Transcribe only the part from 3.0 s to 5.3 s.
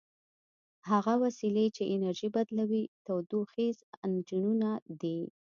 تودوخیز انجنونه دي.